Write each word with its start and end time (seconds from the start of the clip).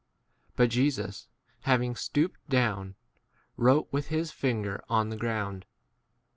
But 0.55 0.71
Jesus, 0.71 1.27
having 1.59 1.95
stooped 1.95 2.39
down, 2.49 2.95
wrote 3.55 3.87
with 3.93 4.07
his 4.07 4.31
finger 4.31 4.83
on 4.89 5.09
the 5.09 5.13
7 5.13 5.19
ground. 5.19 5.65